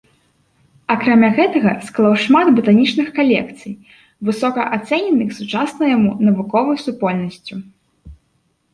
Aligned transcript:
Акрамя 0.93 1.29
гэтага 1.39 1.73
склаў 1.89 2.13
шмат 2.23 2.47
батанічных 2.57 3.07
калекцый, 3.21 3.73
высока 4.33 4.61
ацэненых 4.81 5.29
сучаснай 5.43 5.89
яму 5.99 6.11
навуковай 6.27 6.85
супольнасцю. 6.89 7.55